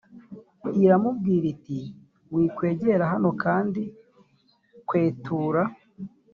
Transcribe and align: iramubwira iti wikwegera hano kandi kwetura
iramubwira 0.83 1.45
iti 1.55 1.79
wikwegera 2.33 3.03
hano 3.13 3.29
kandi 3.43 3.81
kwetura 4.87 5.61